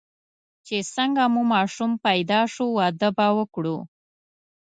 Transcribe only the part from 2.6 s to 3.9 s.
واده به وکړو.